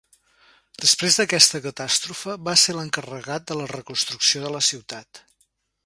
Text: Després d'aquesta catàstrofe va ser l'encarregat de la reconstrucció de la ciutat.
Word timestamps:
Després 0.85 1.17
d'aquesta 1.19 1.61
catàstrofe 1.65 2.37
va 2.49 2.57
ser 2.63 2.75
l'encarregat 2.79 3.47
de 3.53 3.59
la 3.61 3.69
reconstrucció 3.77 4.45
de 4.49 4.57
la 4.57 4.65
ciutat. 4.71 5.23